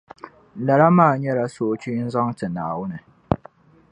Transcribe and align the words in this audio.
Lala 0.65 0.87
maa 0.97 1.15
nyɛla 1.21 1.45
soochi 1.55 1.91
n-zaŋ 2.05 2.27
ti 2.37 2.45
Naawuni. 2.49 2.97